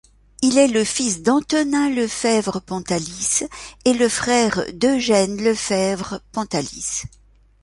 [0.41, 3.41] Il est le fils d'Antonin Lefèvre-Pontalis
[3.85, 7.03] et le frère d'Eugène Lefèvre-Pontalis.